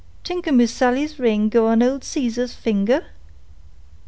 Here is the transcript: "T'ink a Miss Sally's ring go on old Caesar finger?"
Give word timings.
"T'ink 0.23 0.47
a 0.47 0.51
Miss 0.51 0.73
Sally's 0.73 1.19
ring 1.19 1.47
go 1.47 1.67
on 1.67 1.83
old 1.83 2.03
Caesar 2.03 2.47
finger?" 2.47 3.05